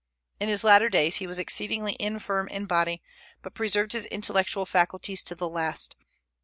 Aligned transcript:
In 0.39 0.49
his 0.49 0.63
latter 0.63 0.89
days 0.89 1.17
he 1.17 1.27
was 1.27 1.37
exceedingly 1.37 1.95
infirm 1.99 2.47
in 2.47 2.65
body, 2.65 3.03
but 3.43 3.53
preserved 3.53 3.93
his 3.93 4.07
intellectual 4.07 4.65
faculties 4.65 5.21
to 5.21 5.35
the 5.35 5.47
last. 5.47 5.95